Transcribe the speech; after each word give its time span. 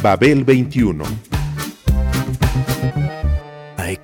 Babel 0.00 0.44
21 0.44 1.02
I 1.02 1.27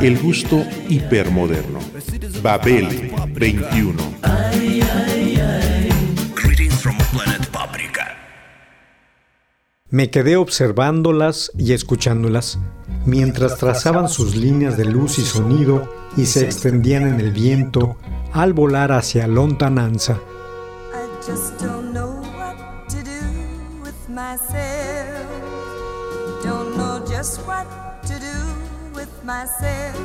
El 0.00 0.18
gusto 0.18 0.64
hipermoderno. 0.88 1.78
Babel 2.42 3.12
21. 3.32 3.94
Greetings 6.34 6.74
from 6.74 6.96
Planet 7.12 7.46
Paprika. 7.48 8.16
Me 9.90 10.10
quedé 10.10 10.36
observándolas 10.36 11.52
y 11.56 11.72
escuchándolas, 11.72 12.58
mientras 13.06 13.58
trazaban 13.58 14.08
sus 14.08 14.34
líneas 14.36 14.76
de 14.76 14.86
luz 14.86 15.18
y 15.18 15.22
sonido 15.22 15.92
y 16.16 16.26
se 16.26 16.44
extendían 16.44 17.06
en 17.06 17.20
el 17.20 17.32
viento 17.32 17.96
al 18.32 18.52
volar 18.52 18.92
hacia 18.92 19.26
lontananza. 19.26 20.20
Don't 26.44 26.76
know 26.76 27.00
just 27.08 27.38
what 27.46 27.93
myself. 29.24 29.96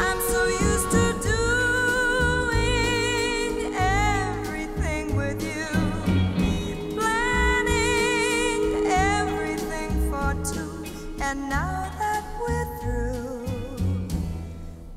I'm 0.00 0.20
so 0.20 0.46
used 0.46 0.90
to 0.90 1.12
doing 1.20 2.54
everything 3.74 5.14
with 5.16 5.42
you, 5.42 5.66
planning 6.96 8.86
everything 8.86 10.10
for 10.10 10.34
two, 10.50 10.72
and 11.20 11.38
now 11.50 11.90
that 11.98 12.24
we're 12.40 12.70
through. 12.80 13.46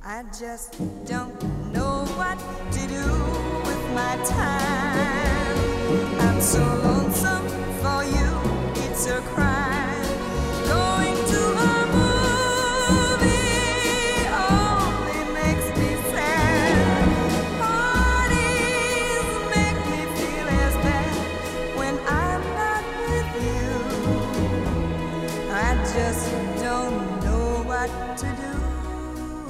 I 0.02 0.23
just 0.39 0.80
don't 1.05 1.36
know 1.73 2.05
what 2.16 2.39
to 2.72 2.88
do 2.88 3.05
with 3.67 3.83
my 3.94 4.16
time. 4.23 5.58
I'm 6.22 6.39
so 6.39 6.64
lonesome 6.86 7.47
for 7.81 8.02
you, 8.16 8.25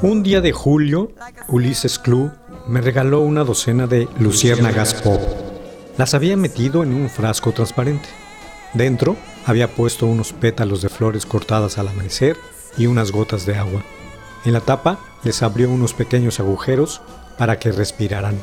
Un 0.06 0.22
día 0.22 0.39
de 0.39 0.52
julio, 0.52 1.11
Ulises 1.48 1.98
Club 1.98 2.31
me 2.67 2.80
regaló 2.80 3.22
una 3.22 3.44
docena 3.44 3.88
de 3.88 4.08
luciérnagas 4.20 4.94
pop. 4.94 5.20
Las 5.98 6.14
había 6.14 6.38
metido 6.38 6.84
en 6.84 6.94
un 6.94 7.09
frasco 7.09 7.53
transparente. 7.53 8.08
Dentro 8.76 9.16
había 9.48 9.67
puesto 9.67 10.06
unos 10.06 10.31
pétalos 10.31 10.83
de 10.83 10.89
flores 10.89 11.26
cortadas 11.26 11.80
al 11.80 11.88
amanecer 11.88 12.38
y 12.78 12.86
unas 12.86 13.11
gotas 13.11 13.48
de 13.48 13.56
agua. 13.56 13.81
En 14.45 14.53
la 14.53 14.59
tapa 14.61 15.00
les 15.23 15.42
abrió 15.42 15.72
unos 15.72 15.95
pequeños 15.95 16.39
agujeros 16.39 17.02
para 17.39 17.58
que 17.58 17.72
respiraran. 17.72 18.36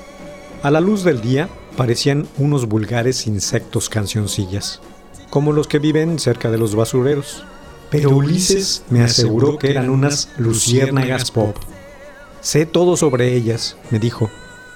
A 0.64 0.70
la 0.72 0.80
luz 0.80 1.04
del 1.04 1.20
día 1.20 1.48
parecían 1.76 2.26
unos 2.38 2.66
vulgares 2.66 3.28
insectos 3.28 3.88
cancioncillas, 3.88 4.80
como 5.30 5.52
los 5.52 5.68
que 5.68 5.78
viven 5.78 6.18
cerca 6.18 6.50
de 6.50 6.58
los 6.58 6.74
basureros. 6.74 7.44
Pero 7.92 8.08
Ulises 8.10 8.84
me 8.88 9.02
aseguró 9.02 9.58
que 9.58 9.70
eran 9.70 9.90
unas 9.90 10.30
luciérnagas 10.38 11.30
pop. 11.30 11.54
Sé 12.40 12.64
todo 12.64 12.96
sobre 12.96 13.34
ellas, 13.34 13.76
me 13.90 13.98
dijo, 13.98 14.30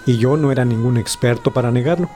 y 0.04 0.18
yo 0.18 0.36
no 0.36 0.52
era 0.52 0.66
ningún 0.66 0.98
experto 0.98 1.50
para 1.52 1.70
negarlo, 1.70 2.10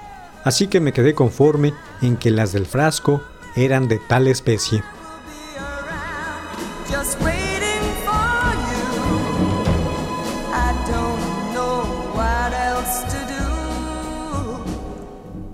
así 0.44 0.68
que 0.68 0.78
me 0.78 0.92
quedé 0.92 1.14
conforme 1.14 1.72
en 2.02 2.18
que 2.18 2.30
las 2.30 2.52
del 2.52 2.66
frasco 2.66 3.22
eran 3.56 3.88
de 3.88 3.98
tal 3.98 4.28
especie. 4.28 4.84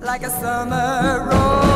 Like 0.03 0.23
a 0.23 0.31
summer 0.31 1.76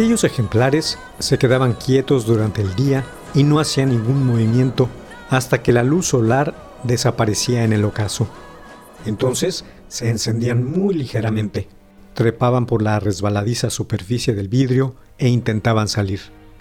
Aquellos 0.00 0.24
ejemplares 0.24 0.98
se 1.18 1.36
quedaban 1.36 1.74
quietos 1.74 2.24
durante 2.24 2.62
el 2.62 2.74
día 2.74 3.04
y 3.34 3.44
no 3.44 3.60
hacían 3.60 3.90
ningún 3.90 4.26
movimiento 4.26 4.88
hasta 5.28 5.62
que 5.62 5.74
la 5.74 5.82
luz 5.82 6.06
solar 6.06 6.54
desaparecía 6.84 7.64
en 7.64 7.74
el 7.74 7.84
ocaso. 7.84 8.26
Entonces 9.04 9.66
se 9.88 10.08
encendían 10.08 10.64
muy 10.64 10.94
ligeramente, 10.94 11.68
trepaban 12.14 12.64
por 12.64 12.80
la 12.80 12.98
resbaladiza 12.98 13.68
superficie 13.68 14.32
del 14.32 14.48
vidrio 14.48 14.96
e 15.18 15.28
intentaban 15.28 15.86
salir. 15.86 16.20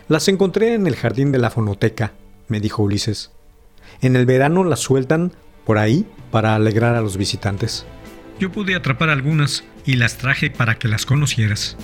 Las 0.09 0.27
encontré 0.27 0.73
en 0.73 0.85
el 0.85 0.97
jardín 0.97 1.31
de 1.31 1.39
la 1.39 1.49
fonoteca, 1.49 2.11
me 2.49 2.59
dijo 2.59 2.83
Ulises. 2.83 3.31
En 4.01 4.17
el 4.17 4.25
verano 4.25 4.65
las 4.65 4.81
sueltan 4.81 5.31
por 5.63 5.77
ahí 5.77 6.05
para 6.29 6.55
alegrar 6.55 6.93
a 6.95 7.01
los 7.01 7.15
visitantes. 7.15 7.85
Yo 8.37 8.51
pude 8.51 8.75
atrapar 8.75 9.07
algunas 9.07 9.63
y 9.85 9.93
las 9.93 10.17
traje 10.17 10.49
para 10.49 10.77
que 10.77 10.89
las 10.89 11.05
conocieras. 11.05 11.77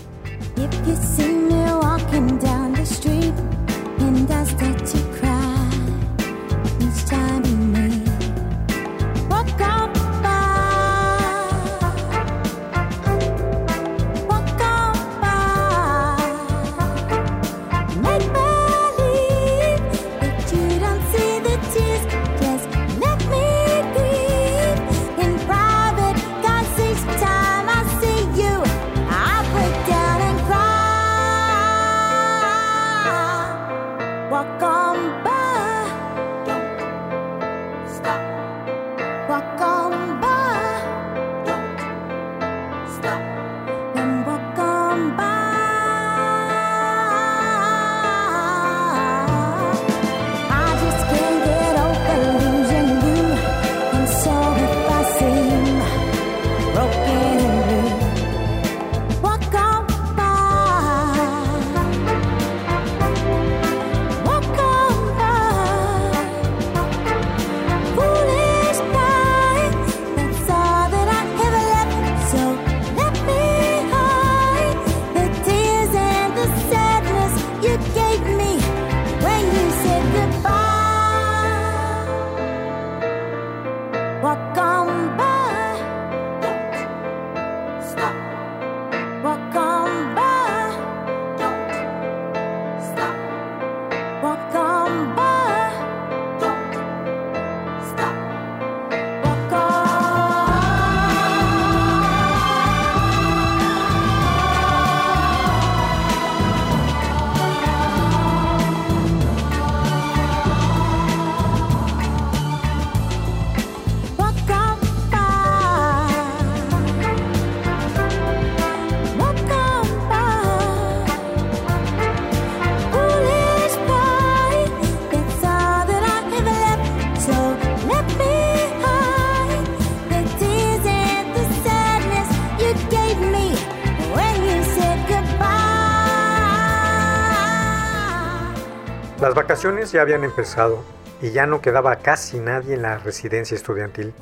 Vacaciones 139.66 139.92
ya 139.92 140.02
habían 140.02 140.24
empezado 140.24 140.84
y 141.24 141.32
ya 141.32 141.48
no 141.48 141.60
quedaba 141.60 141.96
casi 141.96 142.38
nadie 142.38 142.76
en 142.76 142.84
la 142.84 143.00
residencia 143.00 143.56
estudiantil. 143.56 144.14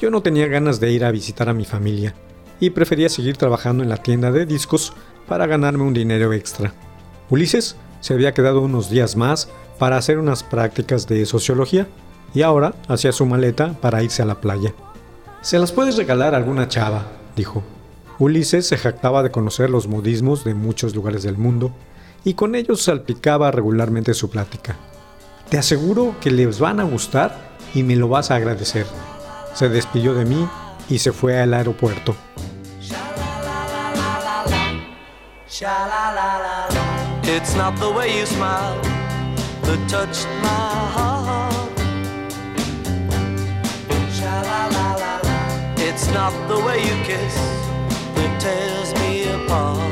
Yo 0.00 0.10
no 0.10 0.22
tenía 0.22 0.46
ganas 0.46 0.80
de 0.80 0.90
ir 0.90 1.04
a 1.04 1.10
visitar 1.10 1.50
a 1.50 1.52
mi 1.52 1.66
familia 1.66 2.14
y 2.60 2.70
prefería 2.70 3.10
seguir 3.10 3.36
trabajando 3.36 3.82
en 3.82 3.90
la 3.90 3.98
tienda 3.98 4.32
de 4.32 4.46
discos 4.46 4.94
para 5.28 5.46
ganarme 5.46 5.82
un 5.82 5.92
dinero 5.92 6.32
extra. 6.32 6.72
Ulises 7.28 7.76
se 8.00 8.14
había 8.14 8.32
quedado 8.32 8.62
unos 8.62 8.88
días 8.88 9.16
más 9.16 9.50
para 9.78 9.98
hacer 9.98 10.18
unas 10.18 10.42
prácticas 10.42 11.06
de 11.06 11.26
sociología 11.26 11.86
y 12.32 12.40
ahora 12.40 12.72
hacía 12.88 13.12
su 13.12 13.26
maleta 13.26 13.74
para 13.82 14.02
irse 14.02 14.22
a 14.22 14.26
la 14.26 14.40
playa. 14.40 14.72
Se 15.42 15.58
las 15.58 15.72
puedes 15.72 15.98
regalar 15.98 16.32
a 16.32 16.38
alguna 16.38 16.68
chava, 16.68 17.04
dijo. 17.36 17.62
Ulises 18.18 18.66
se 18.66 18.78
jactaba 18.78 19.22
de 19.22 19.30
conocer 19.30 19.68
los 19.68 19.88
modismos 19.88 20.42
de 20.42 20.54
muchos 20.54 20.94
lugares 20.94 21.22
del 21.22 21.36
mundo 21.36 21.70
y 22.24 22.34
con 22.34 22.54
ellos 22.54 22.82
salpicaba 22.82 23.50
regularmente 23.50 24.14
su 24.14 24.30
plática. 24.30 24.76
Te 25.48 25.58
aseguro 25.58 26.14
que 26.20 26.30
les 26.30 26.60
van 26.60 26.80
a 26.80 26.84
gustar 26.84 27.36
y 27.74 27.82
me 27.82 27.96
lo 27.96 28.08
vas 28.08 28.30
a 28.30 28.36
agradecer. 28.36 28.86
Se 29.54 29.68
despidió 29.68 30.14
de 30.14 30.24
mí 30.24 30.48
y 30.88 30.98
se 30.98 31.12
fue 31.12 31.40
al 31.40 31.54
aeropuerto. 31.54 32.14
It's 37.22 37.54
not 37.54 37.78
the 37.78 37.90
way 37.90 38.18
you 38.18 38.26
smile. 38.26 38.80
It's 45.76 46.08
not 46.12 46.32
the 46.48 46.58
way 46.64 46.78
you 46.78 47.04
kiss 47.04 47.34
that 48.14 48.40
tears 48.40 48.94
me 49.00 49.28
apart. 49.44 49.89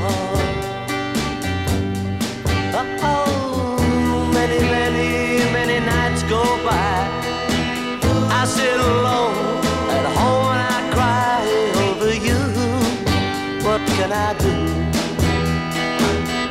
What 14.28 14.36
can 14.40 14.60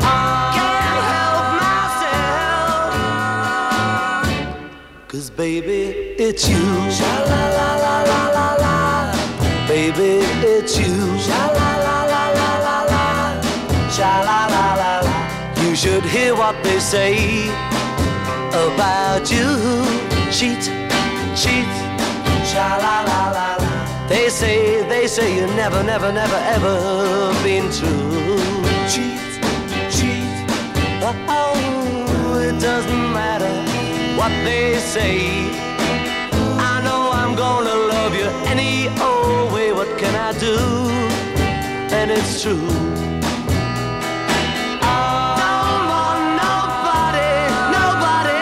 I? 0.02 0.10
Can't 0.58 1.02
help 1.14 1.48
myself. 5.12 5.38
Baby, 5.38 5.82
it's 6.18 6.44
you. 6.50 6.66
Sha 6.90 7.14
la 7.32 7.44
la 7.58 7.70
la 7.86 7.96
la 8.08 8.48
la. 8.64 8.78
Baby, 9.68 10.12
it's 10.54 10.74
you. 10.80 10.96
Sha 11.20 11.42
la 11.58 11.72
la 11.86 11.98
la 12.14 12.24
la 12.38 12.78
la. 12.94 13.06
Sha 13.92 14.14
la 14.30 14.40
la 14.56 14.66
la 14.82 14.94
la. 15.06 15.18
You 15.62 15.72
should 15.76 16.06
hear 16.06 16.34
what 16.34 16.56
they 16.64 16.80
say 16.80 17.14
about 18.66 19.30
you. 19.30 19.50
Cheat, 20.32 20.64
cheat. 21.42 21.72
Sha 22.44 22.68
la 22.84 22.96
la 23.10 23.22
la 23.38 23.48
la. 23.62 23.67
They 24.08 24.30
say, 24.30 24.84
they 24.88 25.06
say 25.08 25.36
you 25.36 25.48
never, 25.48 25.84
never, 25.84 26.14
never, 26.14 26.36
ever 26.36 27.34
been 27.44 27.70
true. 27.72 28.38
Cheat, 28.88 29.20
cheat. 29.92 30.24
Oh, 31.28 32.40
it 32.42 32.58
doesn't 32.62 33.14
matter 33.14 33.52
what 34.18 34.32
they 34.46 34.78
say. 34.80 35.50
I 36.72 36.82
know 36.86 37.12
I'm 37.12 37.36
gonna 37.36 37.76
love 37.76 38.16
you 38.16 38.28
any 38.48 38.88
old 39.02 39.52
way. 39.54 39.74
What 39.74 39.98
can 40.00 40.16
I 40.16 40.32
do? 40.40 40.56
And 41.94 42.10
it's 42.10 42.42
true. 42.42 42.68
Don't 44.82 46.38
nobody, 46.46 47.32
nobody. 47.78 48.40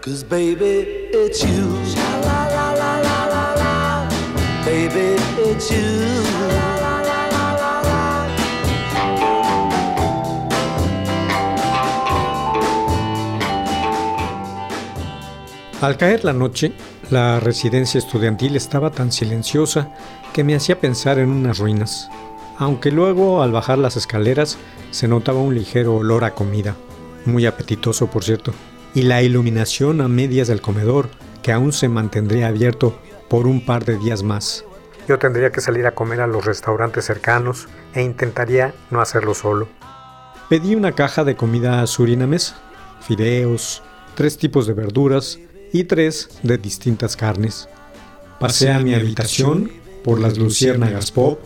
Cause 0.00 0.24
baby, 0.24 0.74
it's 1.12 1.44
you. 1.44 2.07
Al 15.80 15.96
caer 15.96 16.24
la 16.24 16.32
noche, 16.32 16.72
la 17.10 17.40
residencia 17.40 17.98
estudiantil 17.98 18.56
estaba 18.56 18.90
tan 18.90 19.10
silenciosa 19.10 19.90
que 20.32 20.44
me 20.44 20.54
hacía 20.54 20.80
pensar 20.80 21.18
en 21.18 21.30
unas 21.30 21.58
ruinas, 21.58 22.08
aunque 22.58 22.90
luego 22.90 23.42
al 23.42 23.52
bajar 23.52 23.78
las 23.78 23.96
escaleras 23.96 24.58
se 24.90 25.08
notaba 25.08 25.40
un 25.40 25.54
ligero 25.54 25.96
olor 25.96 26.24
a 26.24 26.34
comida, 26.34 26.76
muy 27.24 27.46
apetitoso 27.46 28.08
por 28.08 28.24
cierto, 28.24 28.52
y 28.94 29.02
la 29.02 29.22
iluminación 29.22 30.00
a 30.00 30.08
medias 30.08 30.48
del 30.48 30.60
comedor 30.60 31.10
que 31.42 31.52
aún 31.52 31.72
se 31.72 31.88
mantendría 31.88 32.48
abierto 32.48 32.98
por 33.28 33.46
un 33.46 33.64
par 33.64 33.84
de 33.84 33.98
días 33.98 34.22
más. 34.22 34.64
Yo 35.08 35.18
tendría 35.18 35.50
que 35.50 35.62
salir 35.62 35.86
a 35.86 35.94
comer 35.94 36.20
a 36.20 36.26
los 36.26 36.44
restaurantes 36.44 37.06
cercanos 37.06 37.66
e 37.94 38.02
intentaría 38.02 38.74
no 38.90 39.00
hacerlo 39.00 39.32
solo. 39.32 39.66
Pedí 40.50 40.74
una 40.74 40.92
caja 40.92 41.24
de 41.24 41.34
comida 41.34 41.86
surinamesa, 41.86 42.60
fideos, 43.00 43.82
tres 44.14 44.36
tipos 44.36 44.66
de 44.66 44.74
verduras 44.74 45.38
y 45.72 45.84
tres 45.84 46.28
de 46.42 46.58
distintas 46.58 47.16
carnes. 47.16 47.70
Pasé 48.38 48.70
a 48.70 48.80
mi 48.80 48.94
habitación 48.94 49.72
por 50.04 50.20
las 50.20 50.36
luciérnagas 50.36 51.10
pop 51.10 51.40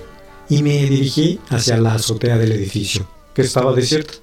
y 0.48 0.64
me 0.64 0.82
dirigí 0.82 1.38
hacia 1.48 1.76
la 1.76 1.94
azotea 1.94 2.38
del 2.38 2.50
edificio, 2.50 3.08
que 3.32 3.42
estaba 3.42 3.72
desierta. 3.72 4.14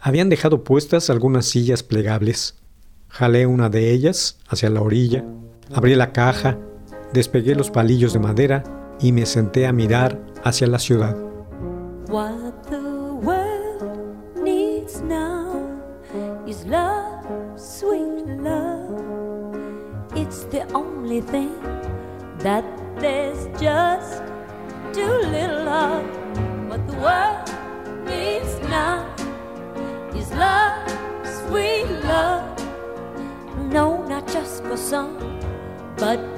Habían 0.00 0.28
dejado 0.28 0.62
puestas 0.62 1.10
algunas 1.10 1.46
sillas 1.46 1.82
plegables. 1.82 2.54
Jalé 3.08 3.46
una 3.46 3.70
de 3.70 3.90
ellas 3.90 4.38
hacia 4.48 4.70
la 4.70 4.82
orilla, 4.82 5.24
abrí 5.74 5.96
la 5.96 6.12
caja, 6.12 6.58
despegué 7.12 7.54
los 7.54 7.70
palillos 7.70 8.12
de 8.12 8.18
madera 8.18 8.62
y 9.00 9.12
me 9.12 9.26
senté 9.26 9.66
a 9.66 9.72
mirar 9.72 10.20
hacia 10.44 10.66
la 10.66 10.78
ciudad. 10.78 11.16
No, 33.70 34.02
not 34.08 34.26
just 34.26 34.64
but 35.98 36.37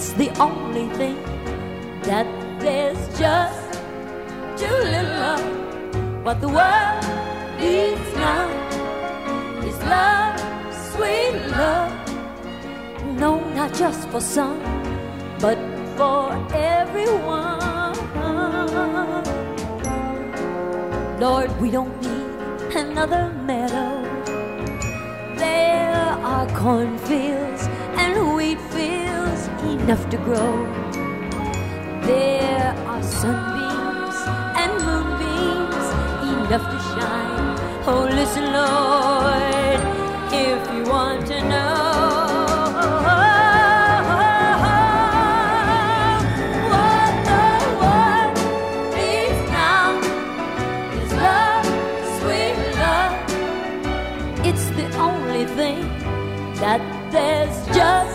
It's 0.00 0.14
the 0.14 0.30
only 0.40 0.88
thing 0.96 1.16
that 2.04 2.26
there's 2.58 2.96
just 3.18 3.74
too 4.56 4.78
little 4.94 5.20
of. 5.34 6.24
What 6.24 6.40
the 6.40 6.48
world 6.48 7.04
needs 7.60 8.08
now 8.16 8.48
is 9.62 9.78
love, 9.84 10.40
sweet 10.88 11.36
love. 11.52 11.92
No, 13.20 13.40
not 13.50 13.74
just 13.74 14.08
for 14.08 14.22
some, 14.22 14.58
but 15.38 15.58
for 15.98 16.32
everyone. 16.54 17.60
Lord, 21.20 21.50
we 21.60 21.70
don't 21.70 21.94
need 22.00 22.74
another 22.74 23.34
meadow. 23.44 24.00
There 25.36 25.92
are 26.32 26.46
cornfields 26.56 27.68
and 28.00 28.34
wheat 28.34 28.58
fields 28.72 28.99
enough 29.72 30.08
to 30.10 30.16
grow. 30.18 30.52
There 32.02 32.74
are 32.90 33.02
sunbeams 33.02 34.18
and 34.60 34.72
moonbeams 34.86 35.86
enough 36.32 36.66
to 36.72 36.78
shine. 36.90 37.48
Oh, 37.86 38.04
listen, 38.20 38.46
Lord, 38.52 39.80
if 40.32 40.60
you 40.74 40.82
want 40.90 41.26
to 41.28 41.38
know 41.52 41.70
what 46.66 47.12
the 47.30 47.42
world 47.80 48.34
needs 48.96 49.40
now 49.50 49.88
is 51.00 51.12
love, 51.26 51.66
sweet 52.18 52.56
love. 52.82 53.12
It's 54.48 54.66
the 54.80 54.86
only 54.98 55.44
thing 55.58 55.82
that 56.62 56.80
there's 57.12 57.56
just 57.76 58.09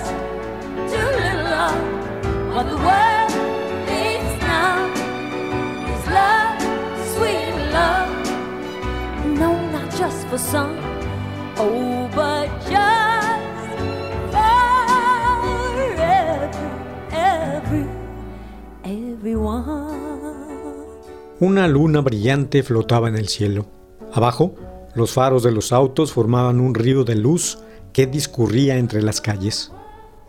Una 21.40 21.68
luna 21.68 22.02
brillante 22.02 22.64
flotaba 22.64 23.10
en 23.10 23.16
el 23.16 23.28
cielo. 23.28 23.66
Abajo, 24.14 24.56
los 24.96 25.14
faros 25.14 25.44
de 25.44 25.52
los 25.52 25.72
autos 25.72 26.12
formaban 26.12 26.60
un 26.60 26.74
río 26.74 27.04
de 27.04 27.16
luz 27.16 27.60
que 27.92 28.08
discurría 28.08 28.78
entre 28.78 29.02
las 29.02 29.22
calles. 29.22 29.72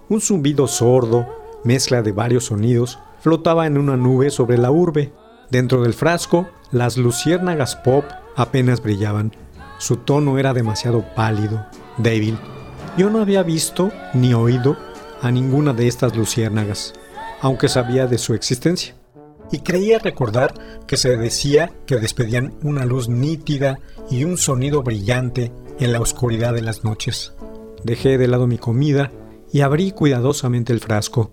Un 0.09 0.21
zumbido 0.21 0.67
sordo, 0.67 1.27
mezcla 1.67 2.01
de 2.03 2.13
varios 2.13 2.47
sonidos, 2.47 2.99
flotaba 3.21 3.67
en 3.67 3.77
una 3.77 3.97
nube 3.97 4.31
sobre 4.31 4.57
la 4.57 4.71
urbe. 4.71 5.13
Dentro 5.51 5.83
del 5.83 5.95
frasco, 5.95 6.49
las 6.71 6.97
luciérnagas 6.97 7.77
pop 7.77 8.05
apenas 8.37 8.83
brillaban. 8.83 9.33
Su 9.79 9.97
tono 9.97 10.39
era 10.39 10.55
demasiado 10.55 11.05
pálido, 11.15 11.67
débil. 11.99 12.39
Yo 12.97 13.11
no 13.11 13.21
había 13.21 13.43
visto 13.43 13.91
ni 14.15 14.33
oído 14.33 14.77
a 15.21 15.31
ninguna 15.31 15.73
de 15.73 15.87
estas 15.89 16.17
luciérnagas, 16.17 16.95
aunque 17.41 17.69
sabía 17.69 18.07
de 18.07 18.19
su 18.19 18.35
existencia. 18.35 18.95
Y 19.53 19.61
creía 19.61 19.99
recordar 19.99 20.55
que 20.87 20.97
se 20.97 21.17
decía 21.17 21.73
que 21.87 21.97
despedían 21.97 22.55
una 22.63 22.85
luz 22.85 23.09
nítida 23.09 23.79
y 24.11 24.25
un 24.25 24.39
sonido 24.39 24.83
brillante 24.83 25.53
en 25.79 25.93
la 25.93 26.01
oscuridad 26.01 26.55
de 26.55 26.63
las 26.63 26.85
noches. 26.85 27.35
Dejé 27.85 28.19
de 28.19 28.29
lado 28.29 28.47
mi 28.47 28.59
comida 28.59 29.13
y 29.53 29.61
abrí 29.61 29.93
cuidadosamente 29.93 30.73
el 30.73 30.81
frasco. 30.81 31.33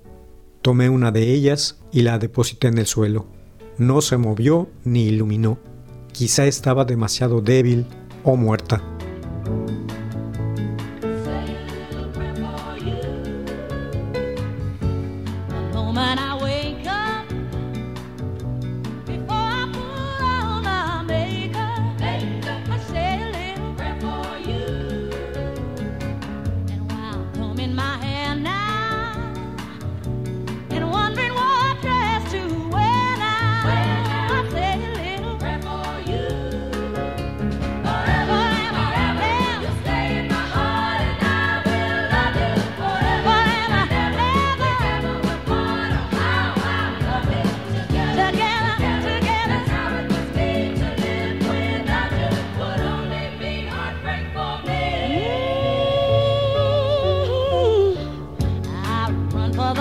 Tomé 0.64 0.88
una 0.88 1.12
de 1.12 1.34
ellas 1.34 1.78
y 1.92 2.04
la 2.04 2.18
deposité 2.20 2.70
en 2.70 2.78
el 2.78 2.86
suelo. 2.86 3.28
No 3.78 4.00
se 4.00 4.16
movió 4.16 4.70
ni 4.86 5.04
iluminó. 5.04 5.60
Quizá 6.14 6.46
estaba 6.46 6.86
demasiado 6.86 7.42
débil 7.42 7.86
o 8.24 8.38
muerta. 8.38 8.82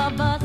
Run 0.02 0.16
for 0.16 0.41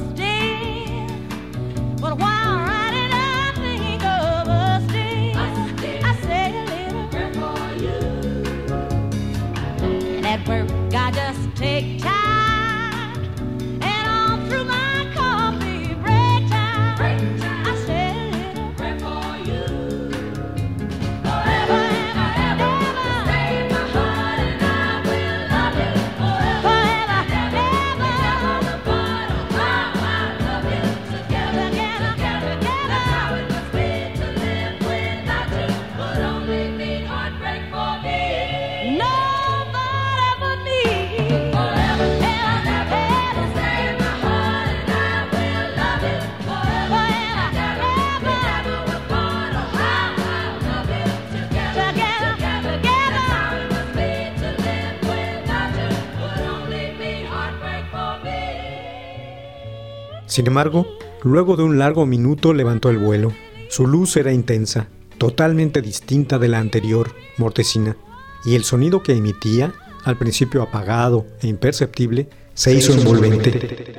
Sin 60.27 60.45
embargo, 60.47 60.85
luego 61.23 61.55
de 61.55 61.63
un 61.63 61.79
largo 61.79 62.05
minuto 62.05 62.53
levantó 62.53 62.89
el 62.89 62.97
vuelo. 62.97 63.33
Su 63.69 63.87
luz 63.87 64.15
era 64.17 64.31
intensa, 64.31 64.87
totalmente 65.17 65.81
distinta 65.81 66.37
de 66.37 66.49
la 66.49 66.59
anterior, 66.59 67.11
mortecina, 67.37 67.97
y 68.45 68.55
el 68.55 68.63
sonido 68.63 69.01
que 69.01 69.13
emitía, 69.13 69.73
al 70.03 70.17
principio 70.17 70.61
apagado 70.61 71.25
e 71.41 71.47
imperceptible, 71.47 72.29
se 72.53 72.73
hizo 72.73 72.93
envolvente. 72.93 73.95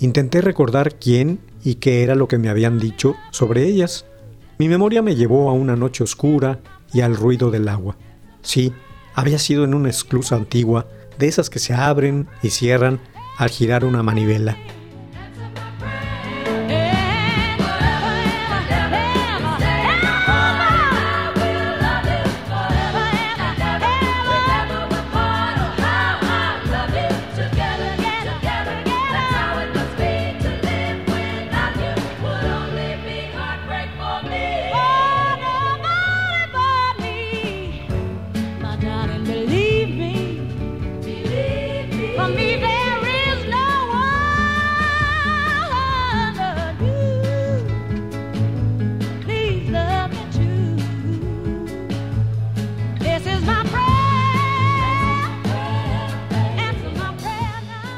Intenté 0.00 0.40
recordar 0.40 0.96
quién 0.96 1.38
y 1.64 1.76
qué 1.76 2.02
era 2.02 2.14
lo 2.14 2.28
que 2.28 2.38
me 2.38 2.48
habían 2.48 2.78
dicho 2.78 3.16
sobre 3.30 3.64
ellas. 3.64 4.06
Mi 4.58 4.68
memoria 4.68 5.02
me 5.02 5.16
llevó 5.16 5.50
a 5.50 5.52
una 5.52 5.76
noche 5.76 6.04
oscura 6.04 6.60
y 6.92 7.00
al 7.00 7.16
ruido 7.16 7.50
del 7.50 7.68
agua. 7.68 7.96
Sí, 8.42 8.72
había 9.14 9.38
sido 9.38 9.64
en 9.64 9.74
una 9.74 9.90
esclusa 9.90 10.36
antigua, 10.36 10.86
de 11.18 11.28
esas 11.28 11.50
que 11.50 11.58
se 11.58 11.72
abren 11.74 12.28
y 12.42 12.50
cierran 12.50 13.00
al 13.38 13.50
girar 13.50 13.84
una 13.84 14.02
manivela. 14.02 14.56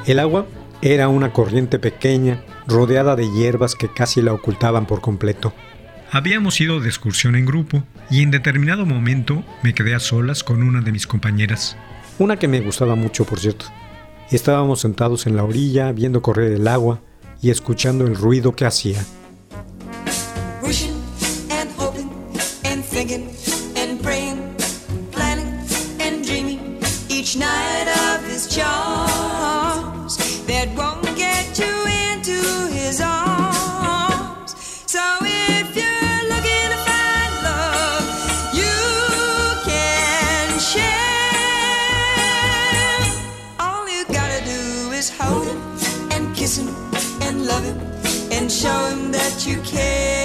El 0.09 0.21
agua 0.21 0.47
era 0.81 1.09
una 1.09 1.35
corriente 1.35 1.79
pequeña, 1.79 2.43
rodeada 2.67 3.15
de 3.15 3.31
hierbas 3.31 3.75
que 3.75 3.93
casi 3.93 4.23
la 4.23 4.33
ocultaban 4.33 4.87
por 4.87 5.03
completo. 5.03 5.53
Habíamos 6.11 6.59
ido 6.63 6.81
de 6.81 6.89
excursión 6.89 7.37
en 7.37 7.45
grupo 7.45 7.85
y 8.11 8.23
en 8.23 8.31
determinado 8.31 8.87
momento 8.87 9.45
me 9.63 9.75
quedé 9.75 9.95
a 9.95 10.01
solas 10.01 10.43
con 10.43 10.63
una 10.63 10.81
de 10.81 10.93
mis 10.93 11.07
compañeras. 11.07 11.77
Una 12.19 12.39
que 12.39 12.49
me 12.49 12.63
gustaba 12.63 12.95
mucho, 12.95 13.27
por 13.27 13.39
cierto. 13.39 13.67
Estábamos 14.31 14.81
sentados 14.81 15.27
en 15.27 15.37
la 15.37 15.45
orilla 15.45 15.93
viendo 15.93 16.23
correr 16.23 16.53
el 16.53 16.69
agua 16.69 17.03
y 17.43 17.51
escuchando 17.51 18.07
el 18.07 18.17
ruido 18.17 18.57
que 18.57 18.65
hacía. 18.65 19.05
Share. 40.73 40.85
All 43.59 43.89
you 43.89 44.05
gotta 44.19 44.41
do 44.45 44.93
is 44.93 45.09
hold 45.19 45.47
him 45.47 45.61
and 46.13 46.37
kiss 46.37 46.59
him 46.59 46.69
and 47.23 47.47
love 47.47 47.65
him 47.65 47.79
and 48.31 48.53
show 48.53 48.79
him 48.91 49.11
that 49.13 49.47
you 49.47 49.57
care. 49.63 50.18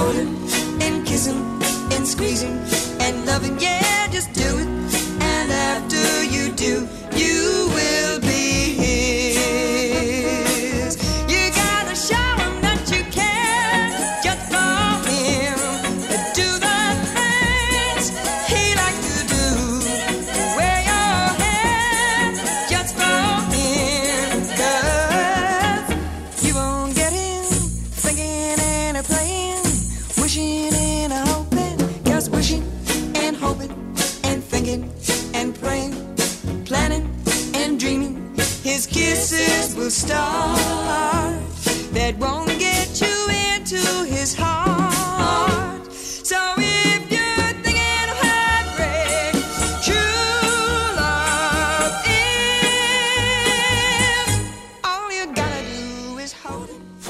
holding 0.00 0.32
and 0.80 1.06
kissing 1.06 1.40
and 1.94 2.06
squeezing 2.06 2.56
and 3.04 3.26
loving. 3.26 3.58
Yeah, 3.60 4.08
just 4.08 4.32
do 4.32 4.48
it. 4.62 4.68
And 5.34 5.48
after 5.70 6.04
you 6.34 6.52
do, 6.52 6.88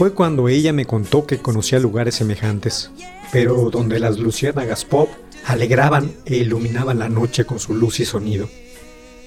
Fue 0.00 0.14
cuando 0.14 0.48
ella 0.48 0.72
me 0.72 0.86
contó 0.86 1.26
que 1.26 1.40
conocía 1.40 1.78
lugares 1.78 2.14
semejantes, 2.14 2.90
pero 3.32 3.68
donde 3.68 4.00
las 4.00 4.18
luciérnagas 4.18 4.86
pop 4.86 5.10
alegraban 5.44 6.10
e 6.24 6.38
iluminaban 6.38 6.98
la 6.98 7.10
noche 7.10 7.44
con 7.44 7.58
su 7.58 7.74
luz 7.74 8.00
y 8.00 8.06
sonido. 8.06 8.48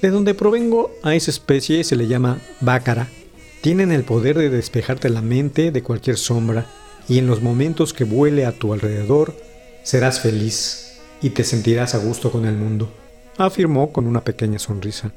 De 0.01 0.09
donde 0.09 0.33
provengo 0.33 0.89
a 1.03 1.13
esa 1.13 1.29
especie 1.29 1.83
se 1.83 1.95
le 1.95 2.07
llama 2.07 2.41
bácara. 2.59 3.07
Tienen 3.61 3.91
el 3.91 4.03
poder 4.03 4.35
de 4.35 4.49
despejarte 4.49 5.09
la 5.09 5.21
mente 5.21 5.69
de 5.69 5.83
cualquier 5.83 6.17
sombra 6.17 6.65
y 7.07 7.19
en 7.19 7.27
los 7.27 7.43
momentos 7.43 7.93
que 7.93 8.03
vuele 8.03 8.47
a 8.47 8.57
tu 8.57 8.73
alrededor 8.73 9.35
serás 9.83 10.21
feliz 10.21 11.01
y 11.21 11.29
te 11.29 11.43
sentirás 11.43 11.93
a 11.93 11.99
gusto 11.99 12.31
con 12.31 12.45
el 12.45 12.55
mundo, 12.57 12.91
afirmó 13.37 13.93
con 13.93 14.07
una 14.07 14.23
pequeña 14.23 14.57
sonrisa. 14.57 15.13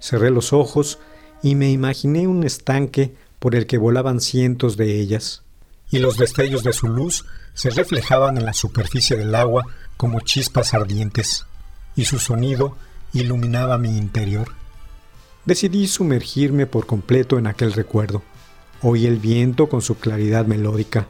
Cerré 0.00 0.30
los 0.30 0.54
ojos 0.54 0.98
y 1.42 1.56
me 1.56 1.70
imaginé 1.70 2.26
un 2.26 2.42
estanque 2.42 3.12
por 3.44 3.54
el 3.54 3.66
que 3.66 3.76
volaban 3.76 4.22
cientos 4.22 4.78
de 4.78 4.98
ellas, 4.98 5.42
y 5.90 5.98
los 5.98 6.16
destellos 6.16 6.62
de 6.62 6.72
su 6.72 6.88
luz 6.88 7.26
se 7.52 7.68
reflejaban 7.68 8.38
en 8.38 8.46
la 8.46 8.54
superficie 8.54 9.18
del 9.18 9.34
agua 9.34 9.66
como 9.98 10.20
chispas 10.20 10.72
ardientes, 10.72 11.44
y 11.94 12.06
su 12.06 12.18
sonido 12.18 12.78
iluminaba 13.12 13.76
mi 13.76 13.98
interior. 13.98 14.52
Decidí 15.44 15.88
sumergirme 15.88 16.66
por 16.66 16.86
completo 16.86 17.36
en 17.36 17.46
aquel 17.46 17.74
recuerdo. 17.74 18.22
Oí 18.80 19.04
el 19.04 19.18
viento 19.18 19.68
con 19.68 19.82
su 19.82 19.96
claridad 19.96 20.46
melódica. 20.46 21.06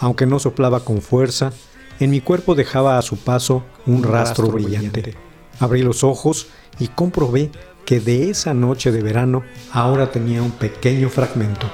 Aunque 0.00 0.26
no 0.26 0.38
soplaba 0.38 0.84
con 0.84 1.00
fuerza, 1.00 1.54
en 1.98 2.10
mi 2.10 2.20
cuerpo 2.20 2.54
dejaba 2.54 2.98
a 2.98 3.02
su 3.02 3.16
paso 3.16 3.64
un 3.86 4.02
rastro, 4.02 4.48
brillante. 4.48 5.14
Abrí 5.58 5.80
los 5.80 6.04
ojos 6.04 6.48
y 6.78 6.88
comprobé 6.88 7.50
que 7.84 8.00
de 8.00 8.30
esa 8.30 8.54
noche 8.54 8.92
de 8.92 9.02
verano 9.02 9.42
ahora 9.72 10.10
tenía 10.10 10.42
un 10.42 10.52
pequeño 10.52 11.08
fragmento. 11.08 11.66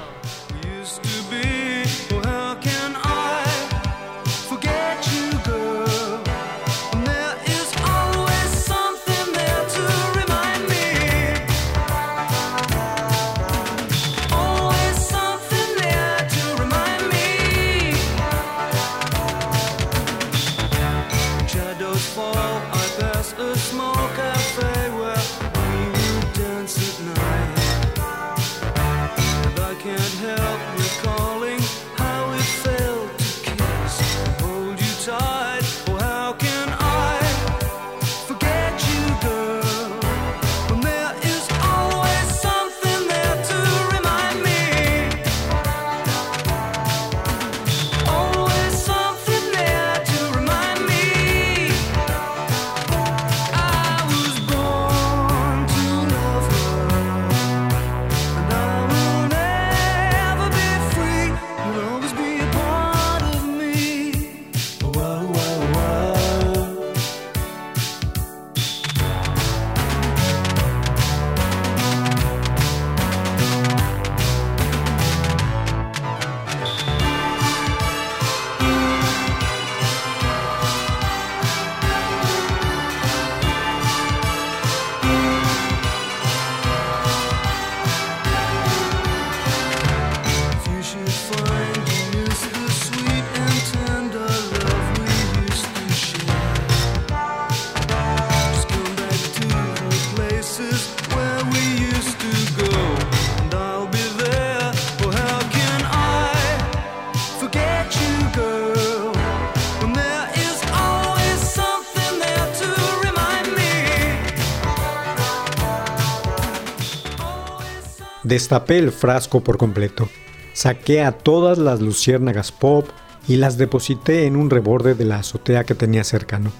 Destapé 118.27 118.77
el 118.77 118.91
frasco 118.91 119.39
por 119.39 119.57
completo. 119.57 120.09
Saqué 120.51 121.01
a 121.01 121.13
todas 121.13 121.57
las 121.57 121.79
luciérnagas 121.79 122.51
pop 122.51 122.85
y 123.25 123.37
las 123.37 123.57
deposité 123.57 124.25
en 124.25 124.35
un 124.35 124.49
reborde 124.49 124.95
de 124.95 125.05
la 125.05 125.19
azotea 125.19 125.63
que 125.63 125.75
tenía 125.75 126.03
cercano. 126.03 126.51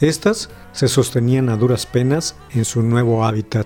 Estas 0.00 0.50
se 0.72 0.88
sostenían 0.88 1.50
a 1.50 1.56
duras 1.56 1.86
penas 1.86 2.34
en 2.52 2.64
su 2.64 2.82
nuevo 2.82 3.24
hábitat. 3.24 3.64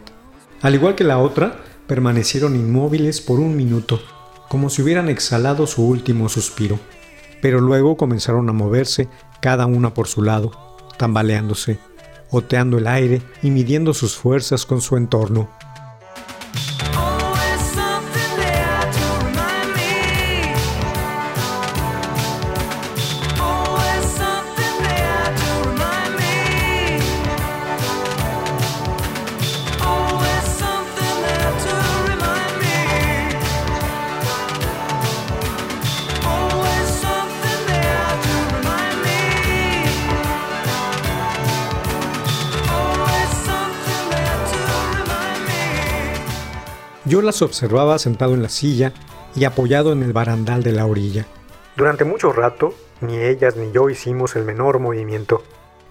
Al 0.61 0.75
igual 0.75 0.95
que 0.95 1.05
la 1.05 1.17
otra, 1.17 1.63
permanecieron 1.87 2.55
inmóviles 2.55 3.23
por 3.23 3.41
un 3.41 3.57
minuto, 3.57 3.99
como 4.51 4.69
si 4.69 4.83
hubieran 4.83 5.09
exhalado 5.09 5.67
su 5.67 5.89
último 5.89 6.29
suspiro. 6.29 6.79
Pero 7.41 7.63
luego 7.63 7.97
comenzaron 7.97 8.47
a 8.51 8.53
moverse 8.53 9.09
cada 9.41 9.65
una 9.65 9.95
por 9.95 10.07
su 10.07 10.23
lado, 10.23 10.53
tambaleándose, 10.99 11.79
oteando 12.31 12.77
el 12.77 12.87
aire 12.87 13.23
y 13.43 13.51
midiendo 13.51 13.95
sus 13.95 14.17
fuerzas 14.17 14.67
con 14.67 14.83
su 14.83 14.99
entorno. 14.99 15.49
Yo 47.09 47.23
las 47.23 47.41
observaba 47.41 47.99
sentado 47.99 48.35
en 48.35 48.43
la 48.43 48.51
silla 48.51 48.93
y 49.35 49.45
apoyado 49.45 49.93
en 49.93 50.03
el 50.03 50.13
barandal 50.13 50.63
de 50.63 50.73
la 50.73 50.85
orilla. 50.85 51.27
Durante 51.75 52.05
mucho 52.05 52.33
rato, 52.33 52.75
ni 53.01 53.17
ellas 53.17 53.57
ni 53.57 53.73
yo 53.73 53.89
hicimos 53.89 54.37
el 54.37 54.45
menor 54.45 54.79
movimiento. 54.79 55.43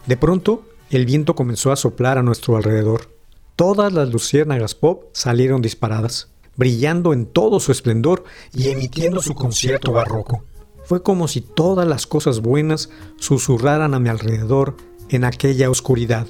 De 0.06 0.15
pronto, 0.15 0.62
el 0.91 1.06
viento 1.06 1.34
comenzó 1.34 1.71
a 1.71 1.75
soplar 1.75 2.19
a 2.19 2.23
nuestro 2.23 2.56
alrededor. 2.56 3.10
Todas 3.56 3.91
las 3.93 4.10
luciérnagas 4.10 4.75
pop 4.75 5.06
salieron 5.12 5.63
disparadas, 5.63 6.30
brillando 6.56 7.13
en 7.13 7.25
todo 7.25 7.60
su 7.60 7.71
esplendor 7.71 8.23
y 8.53 8.69
emitiendo 8.69 9.21
su 9.23 9.34
concierto 9.34 9.91
barroco. 9.91 10.43
Fue 10.84 11.01
como 11.01 11.27
si 11.27 11.41
todas 11.41 11.88
las 11.88 12.06
cosas 12.06 12.41
buenas 12.41 12.91
susurraran 13.17 13.95
a 13.95 13.99
mi 13.99 14.10
alrededor 14.10 14.77
en 15.10 15.23
aquella 15.23 15.71
oscuridad. 15.71 16.27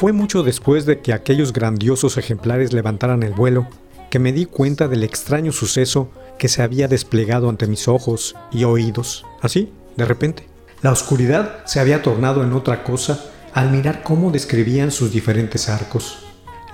Fue 0.00 0.14
mucho 0.14 0.42
después 0.42 0.86
de 0.86 1.00
que 1.00 1.12
aquellos 1.12 1.52
grandiosos 1.52 2.16
ejemplares 2.16 2.72
levantaran 2.72 3.22
el 3.22 3.34
vuelo 3.34 3.66
que 4.08 4.18
me 4.18 4.32
di 4.32 4.46
cuenta 4.46 4.88
del 4.88 5.04
extraño 5.04 5.52
suceso 5.52 6.10
que 6.38 6.48
se 6.48 6.62
había 6.62 6.88
desplegado 6.88 7.50
ante 7.50 7.66
mis 7.66 7.86
ojos 7.86 8.34
y 8.50 8.64
oídos. 8.64 9.26
Así, 9.42 9.74
de 9.98 10.06
repente, 10.06 10.46
la 10.80 10.90
oscuridad 10.90 11.66
se 11.66 11.80
había 11.80 12.00
tornado 12.00 12.42
en 12.42 12.54
otra 12.54 12.82
cosa 12.82 13.26
al 13.52 13.70
mirar 13.70 14.02
cómo 14.02 14.30
describían 14.30 14.90
sus 14.90 15.12
diferentes 15.12 15.68
arcos. 15.68 16.24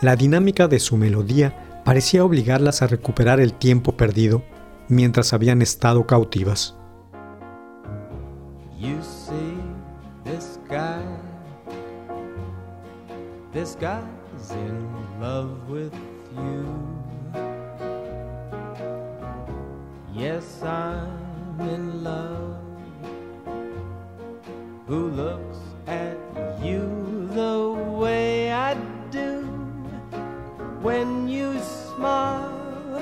La 0.00 0.14
dinámica 0.14 0.68
de 0.68 0.78
su 0.78 0.96
melodía 0.96 1.82
parecía 1.84 2.24
obligarlas 2.24 2.82
a 2.82 2.86
recuperar 2.86 3.40
el 3.40 3.54
tiempo 3.54 3.96
perdido 3.96 4.44
mientras 4.88 5.32
habían 5.32 5.62
estado 5.62 6.06
cautivas. 6.06 6.76
This 13.56 13.74
guy's 13.76 14.50
in 14.50 15.18
love 15.18 15.66
with 15.70 15.94
you. 16.36 16.60
Yes, 20.12 20.62
I'm 20.62 21.58
in 21.60 22.04
love. 22.04 22.58
Who 24.86 25.08
looks 25.08 25.56
at 25.86 26.18
you 26.62 26.84
the 27.32 27.72
way 27.98 28.52
I 28.52 28.74
do? 29.10 29.40
When 30.82 31.26
you 31.26 31.58
smile, 31.60 33.00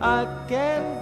I 0.00 0.24
can 0.48 0.99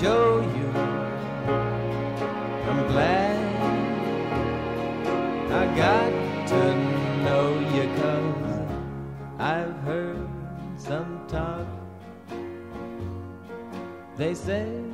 show 0.00 0.40
you? 0.40 0.68
I'm 2.68 2.86
glad 2.88 3.36
I 5.50 5.64
got 5.74 6.48
to 6.48 6.62
know 7.24 7.46
you 7.74 7.84
cause 7.96 8.68
I've 9.38 9.74
heard 9.88 10.28
some 10.76 11.24
talk. 11.28 11.66
They 14.18 14.34
say 14.34 14.85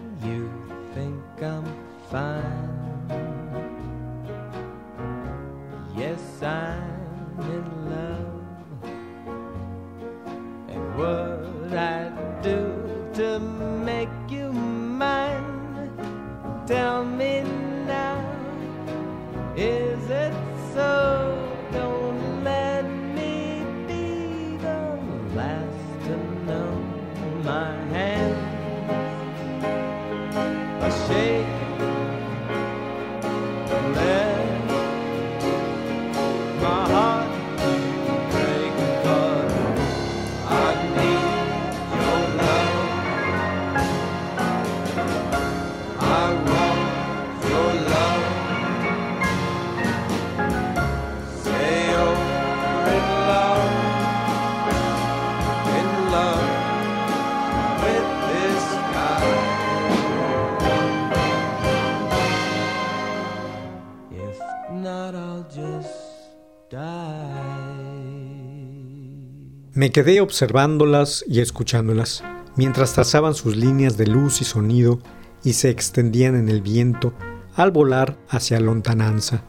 Me 69.83 69.90
quedé 69.90 70.21
observándolas 70.21 71.25
y 71.27 71.40
escuchándolas, 71.40 72.23
mientras 72.55 72.92
trazaban 72.92 73.35
sus 73.35 73.57
líneas 73.57 73.97
de 73.97 74.07
luz 74.07 74.40
y 74.40 74.45
sonido 74.45 75.01
y 75.42 75.55
se 75.55 75.71
extendían 75.71 76.37
en 76.37 76.49
el 76.49 76.62
viento 76.62 77.14
al 77.57 77.73
volar 77.73 78.16
hacia 78.29 78.61
lontananza. 78.61 79.42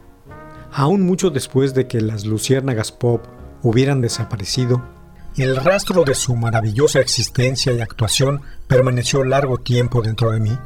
Aún 0.72 1.02
mucho 1.02 1.30
después 1.30 1.72
de 1.72 1.86
que 1.86 2.00
las 2.00 2.24
luciérnagas 2.24 2.90
pop 2.90 3.24
hubieran 3.62 4.00
desaparecido, 4.00 4.82
el 5.36 5.54
rastro 5.54 6.02
de 6.02 6.16
su 6.16 6.34
maravillosa 6.34 6.98
existencia 6.98 7.72
y 7.72 7.80
actuación 7.80 8.40
permaneció 8.66 9.22
largo 9.22 9.58
tiempo 9.58 10.02
dentro 10.02 10.32
de 10.32 10.40
mí. 10.40 10.58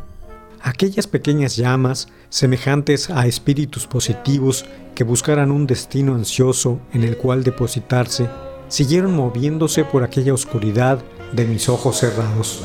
Aquellas 0.63 1.07
pequeñas 1.07 1.57
llamas, 1.57 2.09
semejantes 2.31 3.11
a 3.11 3.27
espíritus 3.27 3.87
positivos 3.87 4.65
que 4.95 5.05
buscaran 5.05 5.51
un 5.51 5.67
destino 5.67 6.15
ansioso 6.15 6.81
en 6.95 7.05
el 7.05 7.19
cual 7.19 7.45
depositarse, 7.45 8.31
siguieron 8.69 9.15
moviéndose 9.15 9.85
por 9.85 10.03
aquella 10.03 10.35
oscuridad 10.35 10.99
de 11.33 11.45
mis 11.45 11.69
ojos 11.69 11.97
cerrados. 11.99 12.63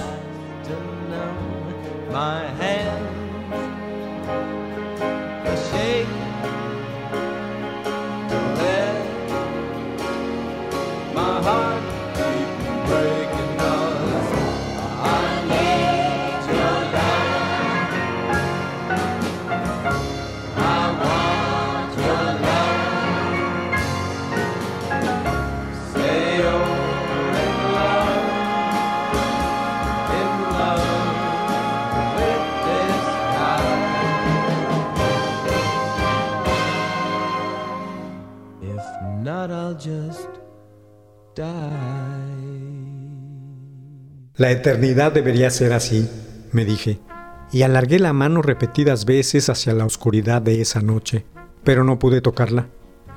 If 38.83 39.23
not, 39.23 39.49
I'll 39.49 39.75
just 39.75 40.27
die. 41.35 42.53
La 44.35 44.51
eternidad 44.51 45.11
debería 45.11 45.49
ser 45.51 45.73
así, 45.73 46.09
me 46.51 46.65
dije, 46.65 46.99
y 47.51 47.61
alargué 47.61 47.99
la 47.99 48.13
mano 48.13 48.41
repetidas 48.41 49.05
veces 49.05 49.49
hacia 49.49 49.73
la 49.73 49.85
oscuridad 49.85 50.41
de 50.41 50.59
esa 50.59 50.81
noche, 50.81 51.25
pero 51.63 51.83
no 51.83 51.99
pude 51.99 52.19
tocarla. 52.19 52.67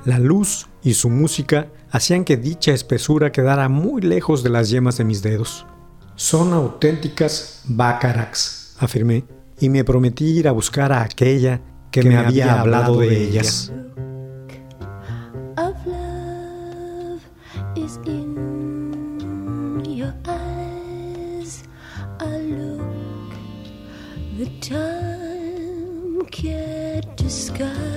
La 0.05 0.19
luz 0.19 0.67
y 0.83 0.93
su 0.93 1.09
música 1.09 1.67
hacían 1.89 2.23
que 2.23 2.37
dicha 2.37 2.71
espesura 2.71 3.31
quedara 3.31 3.67
muy 3.67 4.01
lejos 4.01 4.43
de 4.43 4.51
las 4.51 4.69
yemas 4.69 4.97
de 4.97 5.05
mis 5.05 5.23
dedos. 5.23 5.65
Son 6.15 6.53
auténticas 6.53 7.63
bacaracs, 7.65 8.75
afirmé, 8.79 9.25
y 9.59 9.69
me 9.69 9.83
prometí 9.83 10.25
ir 10.25 10.47
a 10.47 10.51
buscar 10.51 10.91
a 10.91 11.01
aquella 11.01 11.61
que, 11.91 12.03
me, 12.03 12.15
había 12.15 12.61
hablado 12.61 12.99
de 12.99 13.23
ellas. 13.23 13.71
In 18.05 19.85
your 19.85 20.13
eyes. 20.25 21.63
I 22.19 22.37
look 22.37 23.33
the 24.37 24.47
time 24.61 26.25
can't 26.31 27.17
disguise. 27.17 27.96